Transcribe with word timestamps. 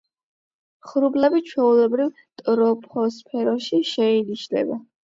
ღრუბლები 0.91 1.43
ჩვეულებრივ 1.51 2.11
ტროპოსფეროში 2.43 3.85
შეინიშნება. 3.97 4.87